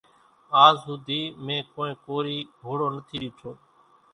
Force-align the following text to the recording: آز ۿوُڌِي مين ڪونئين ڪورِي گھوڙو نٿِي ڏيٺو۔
آز 0.65 0.75
ۿوُڌِي 0.85 1.21
مين 1.45 1.61
ڪونئين 1.73 1.97
ڪورِي 2.05 2.37
گھوڙو 2.61 2.87
نٿِي 2.95 3.17
ڏيٺو۔ 3.21 3.51